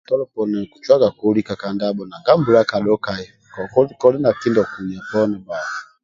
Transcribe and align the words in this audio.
Tolo 0.09 0.23
ponio 0.33 0.59
okucwagaku 0.65 1.21
olika 1.31 1.53
ka 1.61 1.67
ndabho 1.75 2.03
nanga 2.05 2.31
mbula 2.39 2.59
akadhokai 2.63 3.25
koli 4.01 4.17
na 4.21 4.31
kindia 4.39 4.61
okuya 4.63 5.01
poni 5.09 5.37
bba 5.41 5.59